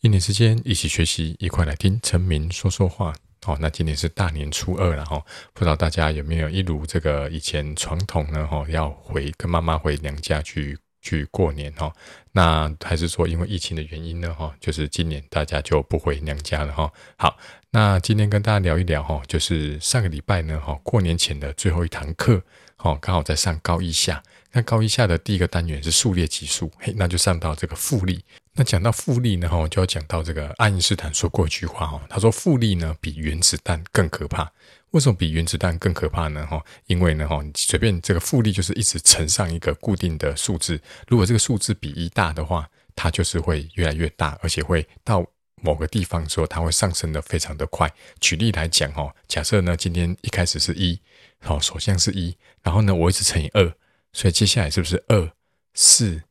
[0.00, 3.14] 一年时间一起学习，一块来听陈明说说话。
[3.46, 5.22] 哦，那今年是大年初二了哈，
[5.52, 8.46] 不知道大家有没有一如这个以前传统呢？
[8.46, 11.92] 哈，要回跟妈妈回娘家去去过年哈。
[12.32, 14.34] 那还是说因为疫情的原因呢？
[14.34, 16.92] 哈，就是今年大家就不回娘家了哈。
[17.16, 17.38] 好，
[17.70, 22.42] 那今天跟大家聊一聊哈，就是上个礼拜呢，哈，过年前的最后一堂课，
[22.78, 24.22] 哦，刚好在上高一下。
[24.56, 28.24] 那高一下的第一个单元是数列级数，嘿，那就上到这个复利。
[28.54, 34.50] 那讲到复利呢，哈，就要讲到这个爱因斯坦说过一句话，哈，他说复利呢比原子弹更可怕。
[34.92, 36.46] 为什么比原子弹更可怕呢？
[36.46, 45.22] 哈，因为呢，哈，随便这个复利就是一直乘上一个固定的数字，如果这个数字比一大的话，它就是会越来越大，而且会到
[45.60, 47.92] 某个地方的时候，它会上升的非常的快。
[48.20, 50.98] 举例来讲，哦，假设呢今天一开始是一，
[51.40, 53.70] 好，首先是一，然后呢我一直乘以二。
[54.16, 55.30] 所以接下来是不是二、
[55.74, 56.22] 四、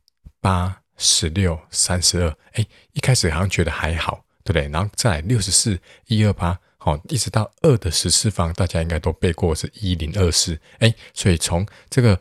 [0.42, 2.36] 八、十六、三十二？
[2.54, 4.68] 哎，一开始好像觉得还好，对不对？
[4.70, 10.60] 然后再来六十四、一二八，好，一直到二的十次方，大家应该都背过是一零二四。
[10.80, 12.20] 哎，所以从这个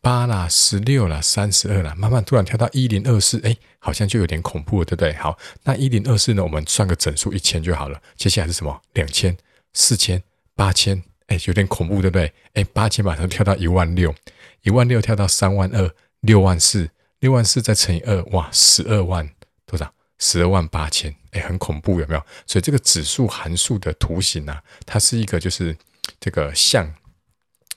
[0.00, 5.14] 八啦、十六啦、三十二啦，慢慢突然跳到一零二四，哎，好像就有点恐怖了，对不对？
[5.14, 6.42] 好，那一零二四呢？
[6.42, 8.02] 我们算个整数一千就好了。
[8.16, 8.82] 接下来是什么？
[8.94, 9.36] 两千、
[9.74, 10.20] 四千、
[10.56, 12.30] 八千，哎，有点恐怖，对不对？
[12.54, 14.14] 哎，八千马上跳到一万六。
[14.62, 15.90] 一万六跳到三万二，
[16.20, 16.90] 六万四，
[17.20, 19.30] 六万四再乘以二，哇，十二万
[19.64, 19.90] 多少？
[20.18, 22.22] 十二万八千，哎，很恐怖，有没有？
[22.44, 25.76] 所以这个指数函数的图形啊，它是一个就是
[26.18, 26.92] 这个像，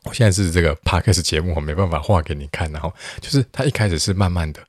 [0.06, 4.60] 我现在是这个 Podcast 节目，我没办法画给你看，然后就是它一开始是慢慢的，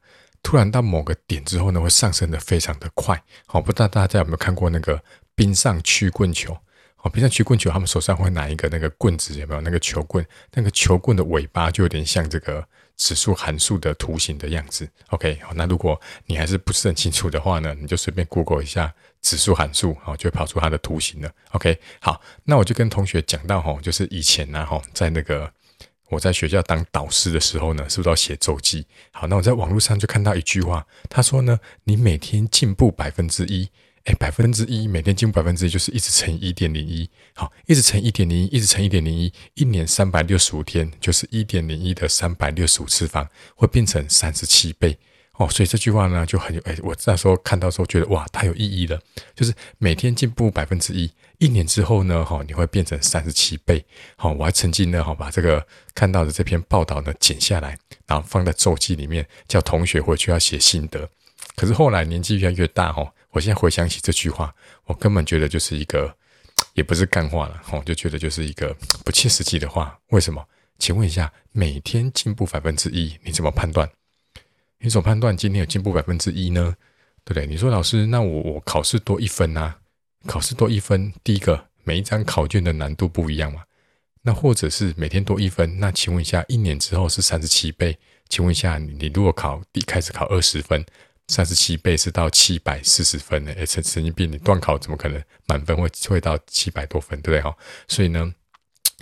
[0.42, 3.22] 突然到某个点之后呢，会上升的非常的快。
[3.46, 5.02] 好，不知道大家有没有看过那个
[5.34, 6.54] 冰上曲棍球？
[7.02, 10.24] 哦，平常曲棍球，他们手上会拿一个那个棍子，有没有那个球棍？
[10.52, 12.64] 那个球棍的尾巴就有点像这个
[12.96, 14.88] 指数函数的图形的样子。
[15.08, 21.28] OK，好，那如果你还是不是很清楚的话呢，你就随便 Google 一下指数函数，哦，就会跑出它的图形了。
[21.50, 25.52] OK，好，那我就跟同学讲到，哈，就是以前呢，哈，在那个
[26.08, 28.86] 我在学校当导师的时候呢，是不是要写周记？
[29.10, 33.70] 好，那我在网络上就看到一句话，他说呢，你每天进步百分之一。
[34.04, 44.98] 哎，百分之一，每天进步百分之一，就是一直乘一点零一，好，一直乘一点零一，一直乘一点零一，一年三百六十五天，就是一点零一的三百六十五次方，会变成三十七倍
[45.34, 45.48] 哦。
[45.48, 49.00] 所以这句话呢，就很有哎，我那时候看到时候觉得哇，太有意义了。
[49.36, 51.08] 就是每天进步百分之一，
[51.38, 53.84] 一年之后呢，哈，你会变成三十七倍。
[54.16, 55.64] 好，我还曾经呢，哈，把这个
[55.94, 61.08] 看到的这篇报道呢剪下来，然后放在周记里面，叫同学回去要写心得。
[61.54, 63.12] 可是后来年纪越来越大，哈。
[63.32, 64.54] 我现在回想起这句话，
[64.84, 66.16] 我根本觉得就是一个，
[66.74, 69.98] 也不是干话了，我就觉得就是一个 不切实际的话。
[70.08, 70.46] 为什么？
[70.78, 73.88] 请问一下，每天进步百分之一，你怎么判断？
[74.78, 76.74] 你怎么判断今天有进步百分之一呢？
[77.24, 77.46] 对不对？
[77.46, 79.78] 你说老师，那我我考试多一分啊？
[80.26, 83.62] 考试多一分，第一个每一张考卷的难度不一样嘛？
[84.22, 85.78] 那或者是每天多一分？
[85.80, 87.96] 那请问一下，一年之后是三十七倍？
[88.28, 90.84] 请问一下，你你如果考第开始考二十分？
[91.28, 93.52] 三十七倍是到七百四十分的？
[93.54, 94.30] 哎，神神经病！
[94.30, 97.56] 你段考怎么可能满分会会到七百多分，对不对哈？
[97.88, 98.34] 所以呢，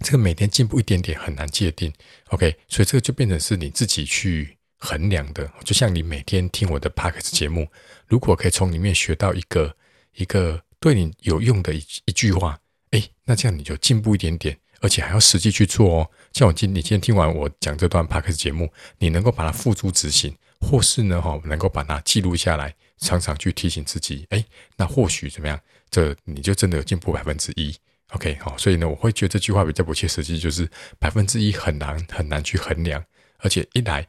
[0.04, 1.92] 这个每天进步一点点很难界定。
[2.28, 5.50] OK，所以这个就变成是你自己去衡量的。
[5.64, 7.66] 就像你每天听我的 Podcast 节目，
[8.06, 9.74] 如果可以从里面学到一个
[10.14, 12.60] 一个对你有用的一一句话，
[12.90, 16.10] 哎，那这样你就进步一点点，而且还要实际去做哦。
[16.32, 20.36] 像我今你今天听完我讲这段 Podcast 节目，你能够把它付诸执行。
[20.60, 24.44] 或是呢，哈，能够把它记录下来，常常去提醒自己，哎，
[24.76, 25.58] 那或许怎么样，
[25.90, 27.74] 这你就真的有进步百分之一
[28.10, 33.02] ，OK，好，所以呢，我会觉得这句话比较不切实际，就是百分之一很难很难去衡量，
[33.38, 34.06] 而且一来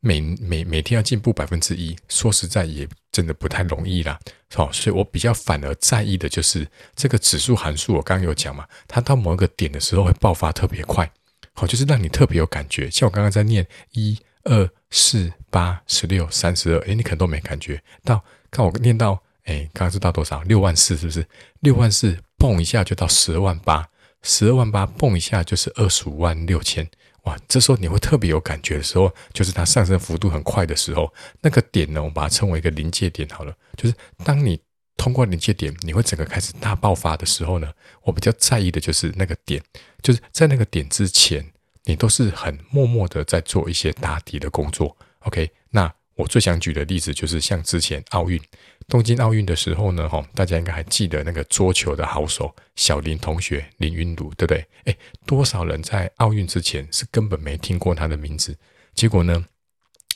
[0.00, 4.18] 每每每天要进步百分之一，说实在也真的不太容易啦，
[4.54, 11.10] 好，所以我比较反而在意的就是这个指数函数，我刚刚有讲嘛，它到某一个点的时候会爆发特别快，
[11.54, 14.18] 好，就是让你特别有感觉，像我刚刚在念一。
[14.46, 18.24] 二四八十六三十二，哎，你可能都没感觉到。
[18.50, 20.40] 看我念到，哎，刚刚是到多少？
[20.42, 21.26] 六万四，是不是？
[21.60, 23.88] 六万四，蹦一下就到十二万八，
[24.22, 26.88] 十二万八，蹦一下就是二十五万六千。
[27.24, 31.12] 哇，这时候你会特别有感觉的时候，就是它上升幅度很快的时候。
[31.42, 33.52] 那个点呢，我把它称为一个临界点好了。
[33.76, 33.94] 就是
[34.24, 34.58] 当你
[34.96, 37.70] 通过临界点，你会整个开始大爆发的时候呢，
[38.04, 39.60] 我比较在意的就是那个点，
[40.02, 41.44] 就是在那个点之前。
[41.86, 45.50] 你都是很默默的在做一些打底的工作，OK？
[45.70, 48.40] 那我最想举的例子就是像之前奥运，
[48.88, 54.66] 东京奥运的时候呢，哈，大家应该还记得那个桌球的好手小林同学林昀儒，对不对？
[54.84, 58.56] 诶，多少人在奥运之前是根本没听过他的名字，
[58.94, 59.44] 结果呢，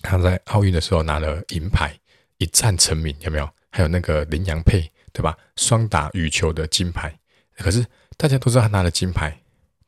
[0.03, 1.97] 他在奥运的时候拿了银牌，
[2.39, 3.49] 一战成名，有没有？
[3.71, 5.39] 还有那个林洋配，对吧？
[5.55, 7.17] 双打羽球的金牌，
[7.59, 9.41] 可是大家都知道他拿了金牌，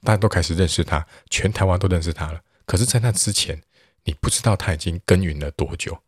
[0.05, 2.41] 大家都开始认识他，全台湾都认识他了。
[2.67, 3.61] 可是，在那之前，
[4.05, 5.99] 你不知道他已经耕耘了多久。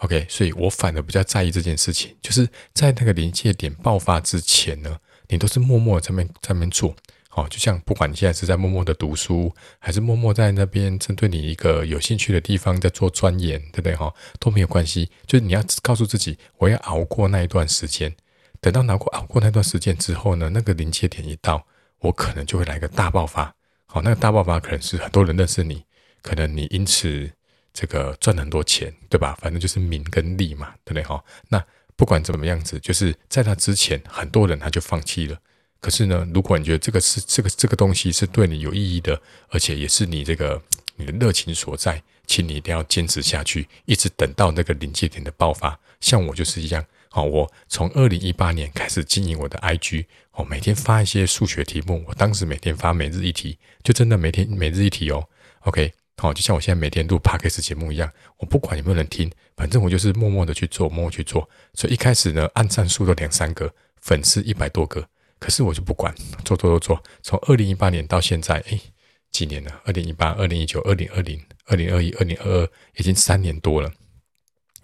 [0.00, 4.98] OK，所以我反而比较在意这件事情，就是在那个临界点爆发之前呢，
[5.28, 6.94] 你都是默默在那在那边做。
[7.36, 13.96] 哦，就像不管你现在是在默默的读书，还是默默在那边针对你一个有兴趣的地方在做钻研，对不对？
[13.96, 15.10] 哈，都没有关系。
[15.26, 18.14] 就是你要告诉自己，我要熬过那一段时间。
[18.60, 21.66] 等到熬过熬过那段时间之后呢，那个临界点一到，
[22.04, 23.52] 我可能就会来个大爆发。
[23.86, 25.82] 好，那个大爆发可能是很多人认识你，
[26.20, 27.30] 可能你因此
[27.72, 29.34] 这个赚很多钱，对吧？
[29.40, 31.02] 反正就是名跟利嘛，对不对？
[31.02, 31.64] 哈，那
[31.96, 35.38] 不管怎么样子，就是在那之前，很多人他就放弃了。
[35.80, 39.18] 可是呢，如果你觉得这个是这个这个东西是对你有意义的，
[39.48, 40.60] 而且也是你这个
[40.96, 45.78] 你的热情所在，请你一定要坚持下去，一直等到那个临界点的爆发。
[46.00, 46.84] 像我就是一样，
[47.14, 55.24] 好，我从二零一八年开始经营我的 IG，我每天发一些数学题目，我当时每天发每日一题，就真的每天每日一题哦。
[55.60, 61.48] OK，好，就像我现在每天录 Podcast 节目一样，我不管有没有人听，反正我就是默默的去做，默默去做。
[61.74, 65.08] 所以一开始呢，按赞数都两三个，粉丝一百多个。
[65.38, 66.12] 可是我就不管，
[66.44, 68.80] 做做做做，从二零一八年到现在，哎，
[69.30, 69.70] 几年了？
[69.84, 73.92] 二零一八、二零一九、二零二零、二零二一、二零二二，已经三年多了。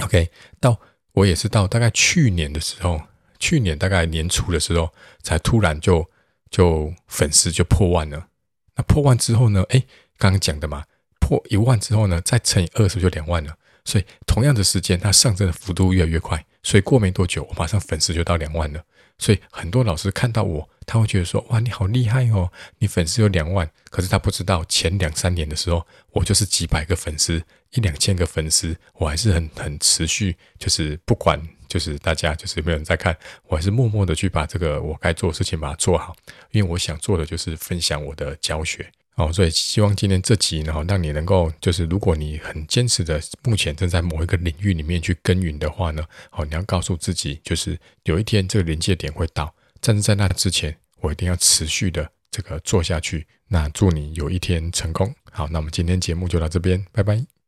[0.04, 0.30] OK，
[0.60, 0.80] 到
[1.20, 3.00] 我也是到大概去年的时候，
[3.38, 4.90] 去年大概年初的时候，
[5.22, 6.08] 才突然就
[6.50, 8.28] 就粉丝就破万了。
[8.76, 9.64] 那破万之后呢？
[9.68, 9.82] 哎，
[10.16, 10.84] 刚刚讲的嘛，
[11.18, 13.54] 破一万之后呢，再乘以二，是不是就两万了？
[13.84, 16.44] 所以同样的时间，它上升的幅度越来越快。
[16.62, 18.82] 所以过没多久，我马上粉丝就到两万了。
[19.18, 27.42] 所以很多老师看到我，他会觉得说：“哇，你好厉害哦，你粉丝有两万。”可是他不知道，前两三年的时候，我就是几百个粉丝，
[27.74, 36.14] 一两千个粉丝，我还是很很持续，就是不管就是大家就是有没有人在看，我还是默默的去把这个我该做的事情把它做好，
[36.50, 38.90] 因为我想做的就是分享我的教学。
[39.16, 53.26] 哦，所以希望今天这集呢，让你能够就是，如果你很坚持的，目前正在某一个领域里面去耕耘的话呢，好，你要告诉自己，就是有一天这个临界点会到，但是在那之前，我一定要持续的这个做下去。
[53.48, 55.12] 那祝你有一天成功。
[55.30, 57.39] 好，那我们今天节目就到这边，拜拜。